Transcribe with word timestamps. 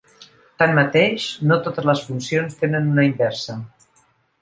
Tanmateix, 0.63 1.27
no 1.51 1.59
totes 1.69 1.89
les 1.91 2.03
funcions 2.09 2.61
tenen 2.65 2.91
una 2.97 3.09
inversa. 3.13 3.63